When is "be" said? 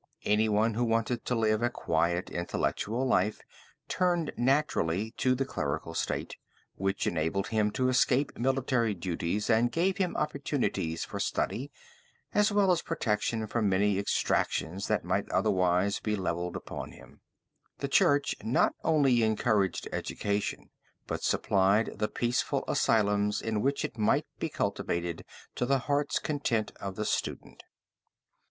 15.99-16.15, 24.39-24.49